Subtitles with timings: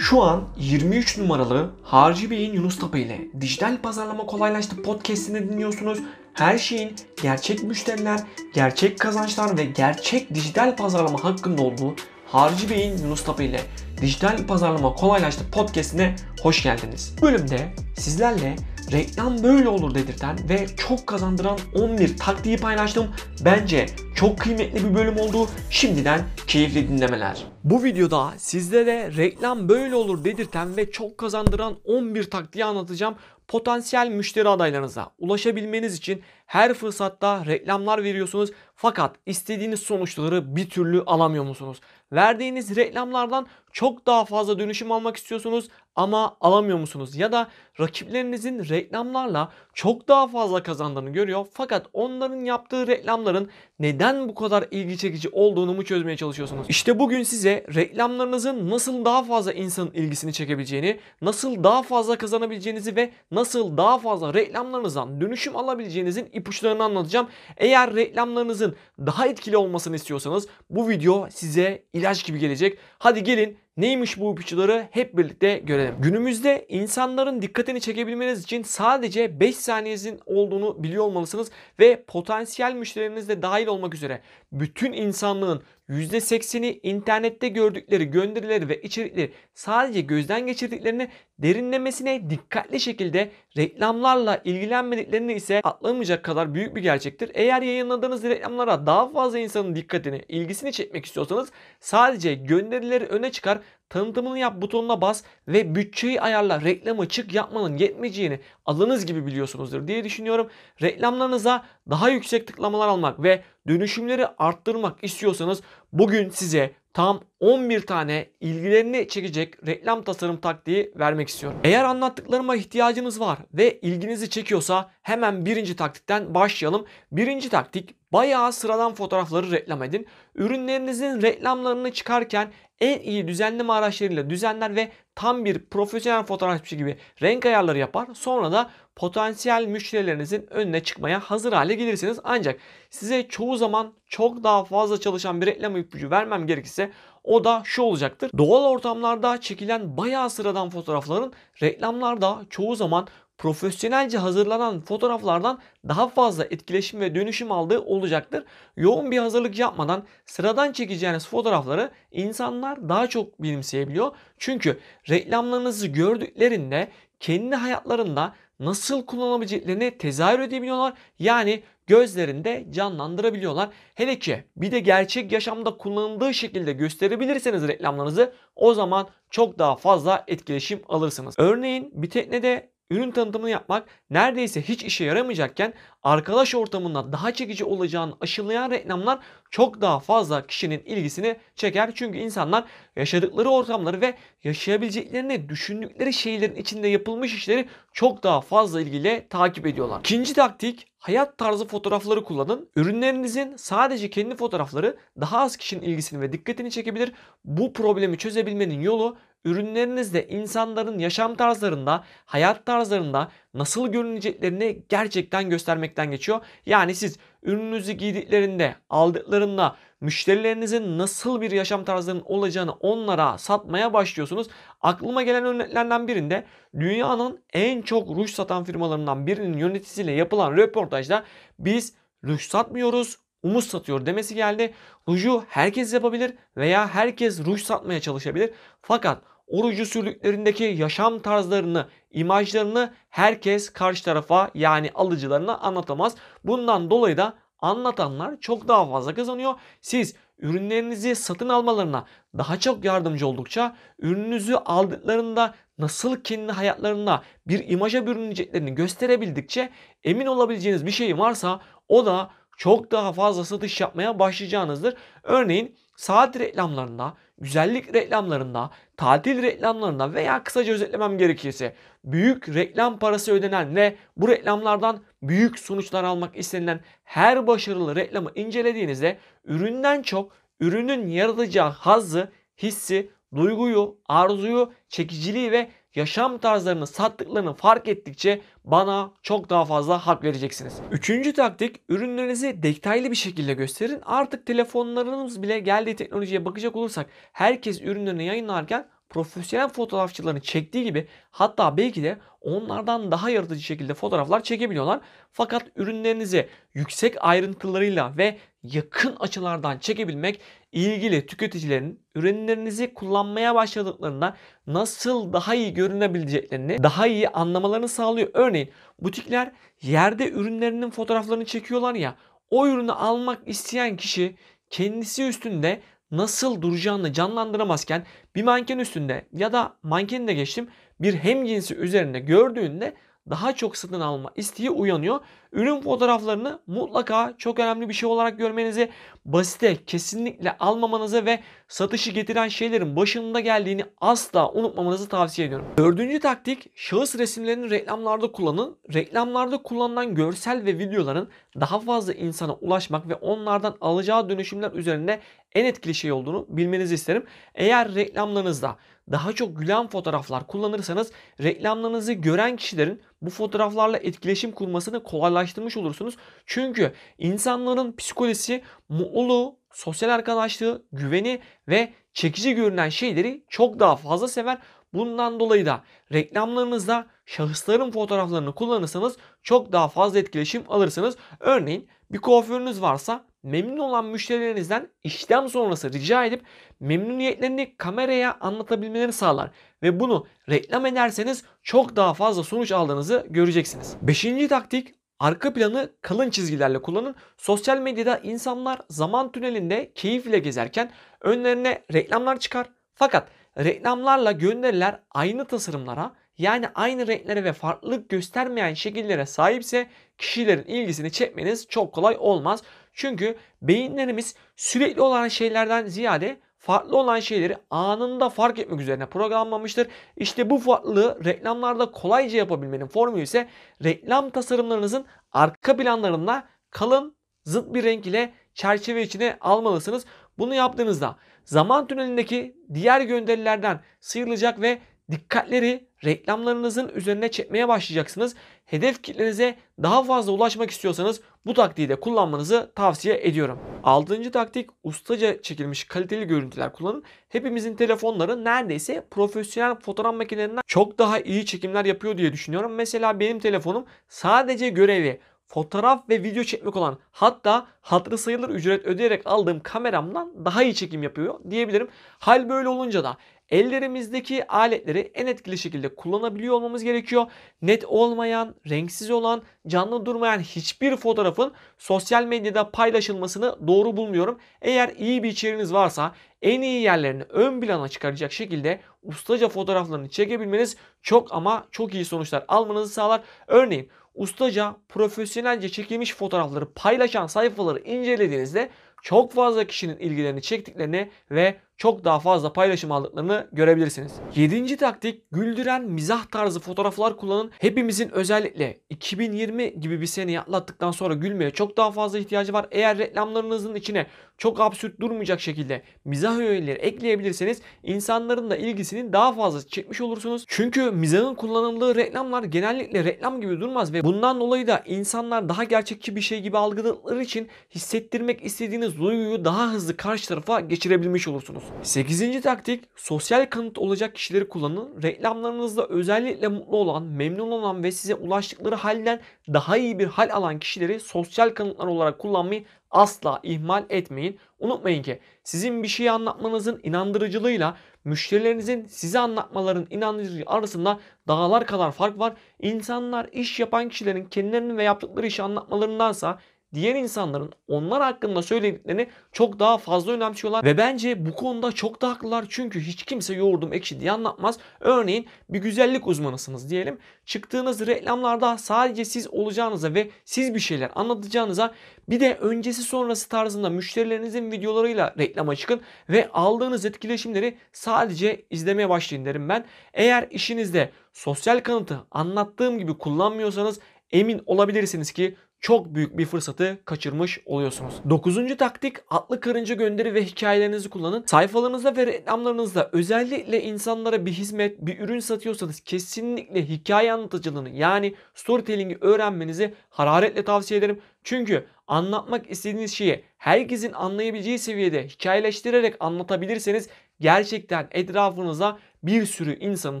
[0.00, 5.98] Şu an 23 numaralı Harcı Bey'in Yunus Tapa ile Dijital Pazarlama Kolaylaştı podcastini dinliyorsunuz.
[6.34, 8.20] Her şeyin gerçek müşteriler,
[8.54, 11.94] gerçek kazançlar ve gerçek dijital pazarlama hakkında olduğu
[12.32, 13.60] Harcı Bey'in Yunus Tapa ile
[14.00, 17.14] Dijital Pazarlama Kolaylaştı podcastine hoş geldiniz.
[17.20, 18.56] Bu bölümde sizlerle
[18.92, 23.06] reklam böyle olur dedirten ve çok kazandıran 11 taktiği paylaştım.
[23.44, 25.48] Bence çok kıymetli bir bölüm oldu.
[25.70, 27.44] Şimdiden keyifli dinlemeler.
[27.64, 33.14] Bu videoda sizlere reklam böyle olur dedirten ve çok kazandıran 11 taktiği anlatacağım.
[33.48, 41.44] Potansiyel müşteri adaylarınıza ulaşabilmeniz için her fırsatta reklamlar veriyorsunuz fakat istediğiniz sonuçları bir türlü alamıyor
[41.44, 41.80] musunuz?
[42.12, 47.16] Verdiğiniz reklamlardan çok daha fazla dönüşüm almak istiyorsunuz ama alamıyor musunuz?
[47.16, 47.48] Ya da
[47.80, 54.98] rakiplerinizin reklamlarla çok daha fazla kazandığını görüyor fakat onların yaptığı reklamların neden bu kadar ilgi
[54.98, 56.66] çekici olduğunu mu çözmeye çalışıyorsunuz?
[56.68, 63.10] İşte bugün size reklamlarınızın nasıl daha fazla insanın ilgisini çekebileceğini, nasıl daha fazla kazanabileceğinizi ve
[63.30, 67.28] nasıl daha fazla reklamlarınızdan dönüşüm alabileceğinizin ipuçlarını anlatacağım.
[67.56, 72.78] Eğer reklamlarınızın daha etkili olmasını istiyorsanız bu video size ilaç gibi gelecek.
[72.98, 75.94] Hadi gelin Neymiş bu ipuçları hep birlikte görelim.
[75.98, 83.66] Günümüzde insanların dikkatini çekebilmeniz için sadece 5 saniyenizin olduğunu biliyor olmalısınız ve potansiyel müşterileriniz dahil
[83.66, 84.20] olmak üzere
[84.52, 94.40] bütün insanlığın %80'i internette gördükleri gönderileri ve içerikleri sadece gözden geçirdiklerini derinlemesine dikkatli şekilde reklamlarla
[94.44, 97.30] ilgilenmediklerini ise atlamayacak kadar büyük bir gerçektir.
[97.34, 103.58] Eğer yayınladığınız reklamlara daha fazla insanın dikkatini, ilgisini çekmek istiyorsanız sadece gönderileri öne çıkar,
[103.90, 110.04] tanıtımını yap butonuna bas ve bütçeyi ayarla reklamı çık yapmanın yetmeyeceğini alınız gibi biliyorsunuzdur diye
[110.04, 110.50] düşünüyorum.
[110.82, 119.08] Reklamlarınıza daha yüksek tıklamalar almak ve dönüşümleri arttırmak istiyorsanız bugün size tam 11 tane ilgilerini
[119.08, 121.58] çekecek reklam tasarım taktiği vermek istiyorum.
[121.64, 126.86] Eğer anlattıklarıma ihtiyacınız var ve ilginizi çekiyorsa hemen birinci taktikten başlayalım.
[127.12, 130.06] Birinci taktik bayağı sıradan fotoğrafları reklam edin.
[130.34, 137.46] Ürünlerinizin reklamlarını çıkarken en iyi düzenleme araçlarıyla düzenler ve tam bir profesyonel fotoğrafçı gibi renk
[137.46, 138.08] ayarları yapar.
[138.14, 142.18] Sonra da potansiyel müşterilerinizin önüne çıkmaya hazır hale gelirsiniz.
[142.24, 146.90] Ancak size çoğu zaman çok daha fazla çalışan bir reklam ipucu vermem gerekirse
[147.24, 148.30] o da şu olacaktır.
[148.38, 151.32] Doğal ortamlarda çekilen bayağı sıradan fotoğrafların
[151.62, 153.06] reklamlarda çoğu zaman
[153.38, 155.58] profesyonelce hazırlanan fotoğraflardan
[155.88, 158.44] daha fazla etkileşim ve dönüşüm aldığı olacaktır.
[158.76, 164.16] Yoğun bir hazırlık yapmadan sıradan çekeceğiniz fotoğrafları insanlar daha çok benimseyebiliyor.
[164.38, 164.78] Çünkü
[165.10, 166.88] reklamlarınızı gördüklerinde
[167.20, 170.92] kendi hayatlarında nasıl kullanabileceklerini tezahür edebiliyorlar.
[171.18, 173.68] Yani gözlerinde canlandırabiliyorlar.
[173.94, 180.24] Hele ki bir de gerçek yaşamda kullanıldığı şekilde gösterebilirseniz reklamlarınızı o zaman çok daha fazla
[180.26, 181.34] etkileşim alırsınız.
[181.38, 188.14] Örneğin bir teknede ürün tanıtımını yapmak neredeyse hiç işe yaramayacakken arkadaş ortamında daha çekici olacağını
[188.20, 189.18] aşılayan reklamlar
[189.50, 191.92] çok daha fazla kişinin ilgisini çeker.
[191.94, 192.64] Çünkü insanlar
[192.96, 194.14] yaşadıkları ortamları ve
[194.44, 200.00] yaşayabileceklerini düşündükleri şeylerin içinde yapılmış işleri çok daha fazla ilgiyle takip ediyorlar.
[200.00, 202.68] İkinci taktik hayat tarzı fotoğrafları kullanın.
[202.76, 207.12] Ürünlerinizin sadece kendi fotoğrafları daha az kişinin ilgisini ve dikkatini çekebilir.
[207.44, 216.40] Bu problemi çözebilmenin yolu ürünlerinizde insanların yaşam tarzlarında, hayat tarzlarında nasıl görüneceklerini gerçekten göstermekten geçiyor.
[216.66, 224.48] Yani siz ürününüzü giydiklerinde, aldıklarında müşterilerinizin nasıl bir yaşam tarzının olacağını onlara satmaya başlıyorsunuz.
[224.80, 226.44] Aklıma gelen örneklerden birinde
[226.74, 231.24] dünyanın en çok ruj satan firmalarından birinin yöneticisiyle yapılan röportajda
[231.58, 231.94] biz
[232.24, 234.74] ruj satmıyoruz, umut satıyor demesi geldi.
[235.08, 238.50] Ruju herkes yapabilir veya herkes ruj satmaya çalışabilir.
[238.82, 246.14] Fakat orucu sürdüklerindeki yaşam tarzlarını, imajlarını herkes karşı tarafa yani alıcılarına anlatamaz.
[246.44, 249.54] Bundan dolayı da anlatanlar çok daha fazla kazanıyor.
[249.80, 252.04] Siz ürünlerinizi satın almalarına
[252.38, 259.70] daha çok yardımcı oldukça ürününüzü aldıklarında nasıl kendi hayatlarına bir imaja bürüneceklerini gösterebildikçe
[260.04, 264.94] emin olabileceğiniz bir şey varsa o da çok daha fazla satış yapmaya başlayacağınızdır.
[265.22, 271.74] Örneğin saat reklamlarında, güzellik reklamlarında, tatil reklamlarında veya kısaca özetlemem gerekirse
[272.04, 279.18] büyük reklam parası ödenen ve bu reklamlardan büyük sonuçlar almak istenilen her başarılı reklamı incelediğinizde
[279.44, 282.32] üründen çok ürünün yaratacağı hazzı,
[282.62, 290.24] hissi, duyguyu, arzuyu, çekiciliği ve yaşam tarzlarını sattıklarını fark ettikçe bana çok daha fazla hak
[290.24, 290.80] vereceksiniz.
[290.90, 294.00] Üçüncü taktik ürünlerinizi detaylı bir şekilde gösterin.
[294.04, 301.76] Artık telefonlarımız bile geldiği teknolojiye bakacak olursak herkes ürünlerini yayınlarken profesyonel fotoğrafçıların çektiği gibi hatta
[301.76, 305.00] belki de onlardan daha yaratıcı şekilde fotoğraflar çekebiliyorlar.
[305.32, 310.40] Fakat ürünlerinizi yüksek ayrıntılarıyla ve yakın açılardan çekebilmek
[310.72, 314.36] ilgili tüketicilerin ürünlerinizi kullanmaya başladıklarında
[314.66, 318.28] nasıl daha iyi görünebileceklerini daha iyi anlamalarını sağlıyor.
[318.34, 319.52] Örneğin butikler
[319.82, 322.14] yerde ürünlerinin fotoğraflarını çekiyorlar ya
[322.50, 324.36] o ürünü almak isteyen kişi
[324.70, 325.80] kendisi üstünde
[326.10, 330.68] nasıl duracağını canlandıramazken bir manken üstünde ya da mankeni de geçtim
[331.00, 332.94] bir hem cinsi üzerinde gördüğünde
[333.30, 335.20] daha çok satın alma isteği uyanıyor.
[335.52, 338.90] Ürün fotoğraflarını mutlaka çok önemli bir şey olarak görmenizi,
[339.24, 345.66] basite kesinlikle almamanızı ve satışı getiren şeylerin başında geldiğini asla unutmamanızı tavsiye ediyorum.
[345.78, 348.76] Dördüncü taktik şahıs resimlerini reklamlarda kullanın.
[348.94, 351.28] Reklamlarda kullanılan görsel ve videoların
[351.60, 355.20] daha fazla insana ulaşmak ve onlardan alacağı dönüşümler üzerinde
[355.54, 357.26] en etkili şey olduğunu bilmenizi isterim.
[357.54, 358.76] Eğer reklamlarınızda
[359.10, 361.12] daha çok gülen fotoğraflar kullanırsanız
[361.42, 366.16] reklamlarınızı gören kişilerin bu fotoğraflarla etkileşim kurmasını kolaylaştırmış olursunuz.
[366.46, 374.58] Çünkü insanların psikolojisi mutluluğu, sosyal arkadaşlığı, güveni ve çekici görünen şeyleri çok daha fazla sever.
[374.92, 381.16] Bundan dolayı da reklamlarınızda şahısların fotoğraflarını kullanırsanız çok daha fazla etkileşim alırsınız.
[381.40, 386.42] Örneğin bir kuaförünüz varsa memnun olan müşterilerinizden işlem sonrası rica edip
[386.80, 389.50] memnuniyetlerini kameraya anlatabilmelerini sağlar.
[389.82, 393.96] Ve bunu reklam ederseniz çok daha fazla sonuç aldığınızı göreceksiniz.
[394.02, 397.14] Beşinci taktik Arka planı kalın çizgilerle kullanın.
[397.36, 400.90] Sosyal medyada insanlar zaman tünelinde keyifle gezerken
[401.20, 402.66] önlerine reklamlar çıkar.
[402.94, 403.28] Fakat
[403.58, 409.86] reklamlarla gönderiler aynı tasarımlara yani aynı renklere ve farklılık göstermeyen şekillere sahipse
[410.18, 412.62] kişilerin ilgisini çekmeniz çok kolay olmaz.
[413.00, 419.88] Çünkü beyinlerimiz sürekli olan şeylerden ziyade farklı olan şeyleri anında fark etmek üzerine programlanmıştır.
[420.16, 423.48] İşte bu farklılığı reklamlarda kolayca yapabilmenin formülü ise
[423.84, 430.04] reklam tasarımlarınızın arka planlarında kalın zıt bir renk ile çerçeve içine almalısınız.
[430.38, 434.78] Bunu yaptığınızda zaman tünelindeki diğer gönderilerden sıyrılacak ve
[435.10, 438.34] dikkatleri reklamlarınızın üzerine çekmeye başlayacaksınız.
[438.64, 443.58] Hedef kitlenize daha fazla ulaşmak istiyorsanız bu taktiği de kullanmanızı tavsiye ediyorum.
[443.84, 447.04] Altıncı taktik ustaca çekilmiş kaliteli görüntüler kullanın.
[447.28, 452.74] Hepimizin telefonları neredeyse profesyonel fotoğraf makinelerinden çok daha iyi çekimler yapıyor diye düşünüyorum.
[452.74, 459.22] Mesela benim telefonum sadece görevi fotoğraf ve video çekmek olan hatta hatırı sayılır ücret ödeyerek
[459.24, 461.88] aldığım kameramdan daha iyi çekim yapıyor diyebilirim.
[462.18, 463.16] Hal böyle olunca da
[463.50, 467.26] ellerimizdeki aletleri en etkili şekilde kullanabiliyor olmamız gerekiyor.
[467.62, 474.38] Net olmayan, renksiz olan, canlı durmayan hiçbir fotoğrafın sosyal medyada paylaşılmasını doğru bulmuyorum.
[474.62, 480.76] Eğer iyi bir içeriğiniz varsa en iyi yerlerini ön plana çıkaracak şekilde ustaca fotoğraflarını çekebilmeniz
[481.02, 483.20] çok ama çok iyi sonuçlar almanızı sağlar.
[483.46, 488.70] Örneğin ustaca, profesyonelce çekilmiş fotoğrafları paylaşan sayfaları incelediğinizde
[489.02, 494.12] çok fazla kişinin ilgilerini çektiklerini ve çok daha fazla paylaşım aldıklarını görebilirsiniz.
[494.36, 497.50] Yedinci taktik güldüren mizah tarzı fotoğraflar kullanın.
[497.58, 502.66] Hepimizin özellikle 2020 gibi bir seneyi atlattıktan sonra gülmeye çok daha fazla ihtiyacı var.
[502.70, 504.06] Eğer reklamlarınızın içine
[504.38, 510.44] çok absürt durmayacak şekilde mizah öğeleri ekleyebilirseniz insanların da ilgisini daha fazla çekmiş olursunuz.
[510.48, 516.16] Çünkü mizahın kullanıldığı reklamlar genellikle reklam gibi durmaz ve bundan dolayı da insanlar daha gerçekçi
[516.16, 521.69] bir şey gibi algıladıkları için hissettirmek istediğiniz duyguyu daha hızlı karşı tarafa geçirebilmiş olursunuz.
[521.82, 522.40] 8.
[522.40, 525.02] taktik sosyal kanıt olacak kişileri kullanın.
[525.02, 529.20] Reklamlarınızda özellikle mutlu olan, memnun olan ve size ulaştıkları halden
[529.52, 534.38] daha iyi bir hal alan kişileri sosyal kanıtlar olarak kullanmayı asla ihmal etmeyin.
[534.58, 542.18] Unutmayın ki sizin bir şeyi anlatmanızın inandırıcılığıyla müşterilerinizin size anlatmaların inandırıcılığı arasında dağlar kadar fark
[542.18, 542.32] var.
[542.60, 546.38] İnsanlar iş yapan kişilerin kendilerini ve yaptıkları işi anlatmalarındansa
[546.74, 552.08] diğer insanların onlar hakkında söylediklerini çok daha fazla önemsiyorlar ve bence bu konuda çok da
[552.08, 554.58] haklılar çünkü hiç kimse yoğurdum ekşi diye anlatmaz.
[554.80, 556.98] Örneğin bir güzellik uzmanısınız diyelim.
[557.26, 561.74] Çıktığınız reklamlarda sadece siz olacağınıza ve siz bir şeyler anlatacağınıza
[562.08, 569.24] bir de öncesi sonrası tarzında müşterilerinizin videolarıyla reklama çıkın ve aldığınız etkileşimleri sadece izlemeye başlayın
[569.24, 569.64] derim ben.
[569.94, 573.80] Eğer işinizde sosyal kanıtı anlattığım gibi kullanmıyorsanız
[574.12, 577.94] emin olabilirsiniz ki çok büyük bir fırsatı kaçırmış oluyorsunuz.
[578.10, 581.24] Dokuzuncu taktik atlı karınca gönderi ve hikayelerinizi kullanın.
[581.26, 588.98] Sayfalarınızda ve reklamlarınızda özellikle insanlara bir hizmet, bir ürün satıyorsanız kesinlikle hikaye anlatıcılığını yani storytelling'i
[589.00, 591.00] öğrenmenizi hararetle tavsiye ederim.
[591.24, 596.88] Çünkü anlatmak istediğiniz şeyi herkesin anlayabileceği seviyede hikayeleştirerek anlatabilirseniz
[597.20, 600.00] gerçekten etrafınıza bir sürü insanın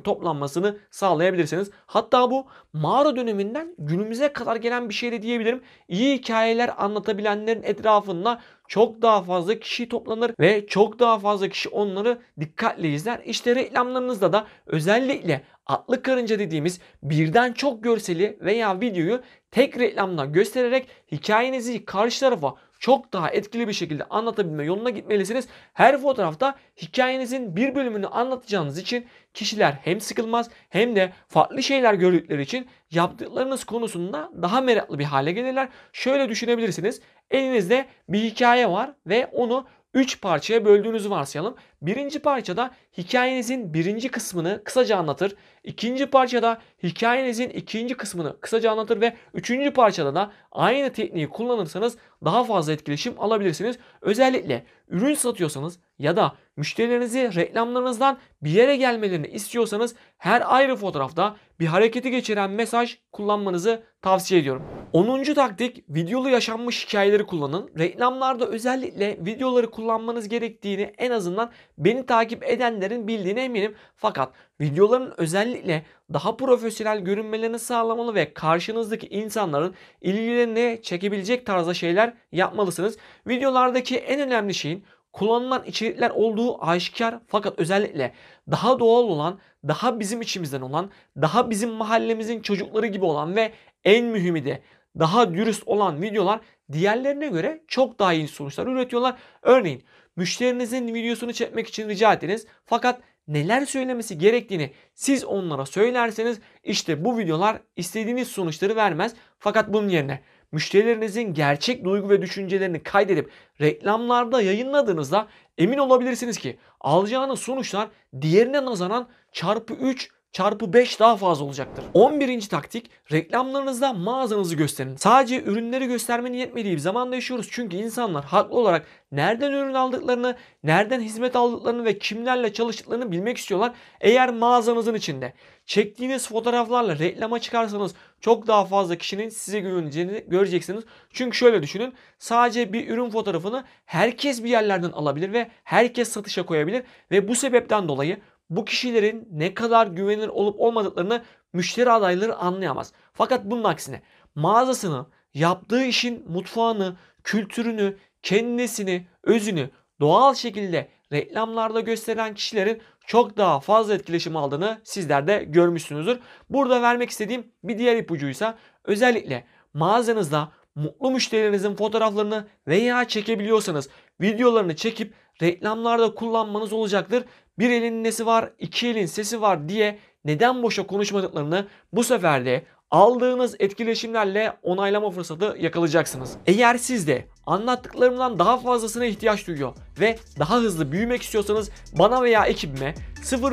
[0.00, 1.70] toplanmasını sağlayabilirsiniz.
[1.86, 5.62] Hatta bu mağara döneminden günümüze kadar gelen bir şey de diyebilirim.
[5.88, 12.18] İyi hikayeler anlatabilenlerin etrafında çok daha fazla kişi toplanır ve çok daha fazla kişi onları
[12.40, 13.20] dikkatle izler.
[13.24, 20.88] İşte reklamlarınızda da özellikle atlı karınca dediğimiz birden çok görseli veya videoyu tek reklamla göstererek
[21.12, 25.48] hikayenizi karşı tarafa çok daha etkili bir şekilde anlatabilme yoluna gitmelisiniz.
[25.74, 32.42] Her fotoğrafta hikayenizin bir bölümünü anlatacağınız için kişiler hem sıkılmaz hem de farklı şeyler gördükleri
[32.42, 35.68] için yaptıklarınız konusunda daha meraklı bir hale gelirler.
[35.92, 37.00] Şöyle düşünebilirsiniz.
[37.30, 41.54] Elinizde bir hikaye var ve onu 3 parçaya böldüğünüzü varsayalım.
[41.82, 45.34] Birinci parçada hikayenizin birinci kısmını kısaca anlatır.
[45.64, 52.44] İkinci parçada hikayenizin ikinci kısmını kısaca anlatır ve üçüncü parçada da aynı tekniği kullanırsanız daha
[52.44, 53.78] fazla etkileşim alabilirsiniz.
[54.00, 61.66] Özellikle ürün satıyorsanız ya da müşterilerinizi reklamlarınızdan bir yere gelmelerini istiyorsanız her ayrı fotoğrafta bir
[61.66, 64.62] hareketi geçiren mesaj kullanmanızı tavsiye ediyorum.
[64.92, 65.22] 10.
[65.22, 67.70] taktik videolu yaşanmış hikayeleri kullanın.
[67.78, 73.74] Reklamlarda özellikle videoları kullanmanız gerektiğini en azından beni takip edenlerin bildiğine eminim.
[73.96, 82.96] Fakat videoların özellikle daha profesyonel görünmelerini sağlamalı ve karşınızdaki insanların ilgilerini çekebilecek tarzda şeyler yapmalısınız.
[83.26, 88.12] Videolardaki en önemli şeyin kullanılan içerikler olduğu aşikar fakat özellikle
[88.50, 89.38] daha doğal olan,
[89.68, 93.52] daha bizim içimizden olan, daha bizim mahallemizin çocukları gibi olan ve
[93.84, 94.62] en mühimi de
[94.98, 96.40] daha dürüst olan videolar
[96.72, 99.18] diğerlerine göre çok daha iyi sonuçlar üretiyorlar.
[99.42, 99.82] Örneğin
[100.16, 107.18] müşterinizin videosunu çekmek için rica ettiniz fakat neler söylemesi gerektiğini siz onlara söylerseniz işte bu
[107.18, 109.14] videolar istediğiniz sonuçları vermez.
[109.38, 110.20] Fakat bunun yerine
[110.52, 117.88] müşterilerinizin gerçek duygu ve düşüncelerini kaydedip reklamlarda yayınladığınızda emin olabilirsiniz ki alacağınız sonuçlar
[118.20, 121.84] diğerine nazaran çarpı 3 çarpı 5 daha fazla olacaktır.
[121.94, 122.48] 11.
[122.48, 124.96] taktik reklamlarınızda mağazanızı gösterin.
[124.96, 127.48] Sadece ürünleri göstermenin yetmediği bir zamanda yaşıyoruz.
[127.50, 133.72] Çünkü insanlar haklı olarak nereden ürün aldıklarını, nereden hizmet aldıklarını ve kimlerle çalıştıklarını bilmek istiyorlar.
[134.00, 135.32] Eğer mağazanızın içinde
[135.66, 140.84] çektiğiniz fotoğraflarla reklama çıkarsanız çok daha fazla kişinin size güveneceğini göreceksiniz.
[141.10, 146.82] Çünkü şöyle düşünün sadece bir ürün fotoğrafını herkes bir yerlerden alabilir ve herkes satışa koyabilir
[147.10, 148.20] ve bu sebepten dolayı
[148.50, 152.92] bu kişilerin ne kadar güvenilir olup olmadıklarını müşteri adayları anlayamaz.
[153.12, 154.02] Fakat bunun aksine
[154.34, 163.94] mağazasını, yaptığı işin mutfağını, kültürünü, kendisini, özünü doğal şekilde reklamlarda gösteren kişilerin çok daha fazla
[163.94, 166.20] etkileşim aldığını sizler de görmüşsünüzdür.
[166.50, 173.88] Burada vermek istediğim bir diğer ipucuysa özellikle mağazanızda mutlu müşterilerinizin fotoğraflarını veya çekebiliyorsanız
[174.20, 177.24] videolarını çekip reklamlarda kullanmanız olacaktır.
[177.60, 182.64] Bir elin nesi var, iki elin sesi var diye neden boşa konuşmadıklarını bu sefer de
[182.90, 186.36] aldığınız etkileşimlerle onaylama fırsatı yakalayacaksınız.
[186.46, 192.44] Eğer siz de anlattıklarımdan daha fazlasına ihtiyaç duyuyor ve daha hızlı büyümek istiyorsanız bana veya
[192.44, 192.94] ekibime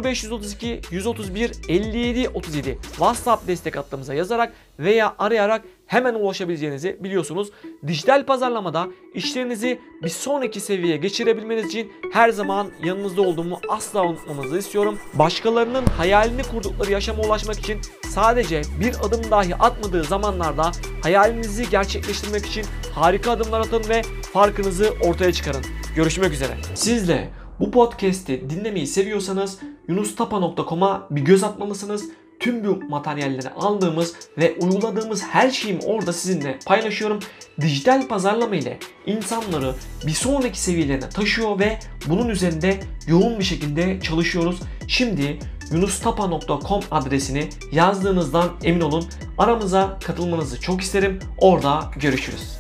[0.04, 7.51] 0532 131 57 37 WhatsApp destek hattımıza yazarak veya arayarak hemen ulaşabileceğinizi biliyorsunuz.
[7.88, 15.00] Dijital pazarlamada işlerinizi bir sonraki seviyeye geçirebilmeniz için her zaman yanınızda olduğumu asla unutmamanızı istiyorum.
[15.13, 20.72] Başkalarının hayalini kurdukları yaşama ulaşmak için sadece bir adım dahi atmadığı zamanlarda
[21.03, 22.65] hayalinizi gerçekleştirmek için
[22.96, 24.01] harika adımlar atın ve
[24.34, 25.62] farkınızı ortaya çıkarın.
[25.96, 26.51] Görüşmek üzere.
[26.75, 27.29] Siz de
[27.60, 32.10] bu podcast'i dinlemeyi seviyorsanız yunustapa.com'a bir göz atmalısınız.
[32.39, 37.20] Tüm bu materyalleri aldığımız ve uyguladığımız her şeyimi orada sizinle paylaşıyorum.
[37.62, 39.75] Dijital pazarlama ile insanları
[40.08, 44.60] bir sonraki seviyelerine taşıyor ve bunun üzerinde yoğun bir şekilde çalışıyoruz.
[44.88, 45.39] Şimdi
[45.72, 49.06] yunustapa.com adresini yazdığınızdan emin olun.
[49.38, 51.20] Aramıza katılmanızı çok isterim.
[51.38, 52.57] Orada görüşürüz.